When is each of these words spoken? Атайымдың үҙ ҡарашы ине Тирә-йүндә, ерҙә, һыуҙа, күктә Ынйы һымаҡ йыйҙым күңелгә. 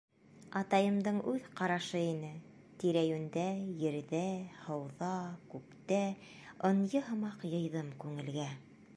Атайымдың 0.59 1.17
үҙ 1.31 1.43
ҡарашы 1.57 1.99
ине 2.05 2.29
Тирә-йүндә, 2.83 3.43
ерҙә, 3.83 4.21
һыуҙа, 4.69 5.09
күктә 5.51 5.99
Ынйы 6.71 7.03
һымаҡ 7.11 7.45
йыйҙым 7.51 7.93
күңелгә. 8.05 8.47